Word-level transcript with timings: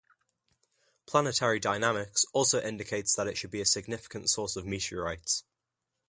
Planetary 1.05 1.59
dynamics 1.59 2.25
also 2.33 2.59
indicates 2.59 3.13
that 3.13 3.27
it 3.27 3.37
should 3.37 3.51
be 3.51 3.61
a 3.61 3.67
significant 3.67 4.31
source 4.31 4.55
of 4.55 4.65
meteorites. 4.65 5.43